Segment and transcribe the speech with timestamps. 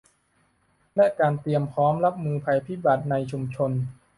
[0.95, 3.71] และการเตรียมพร้อมรับมือภัยพิบัติในชุมชน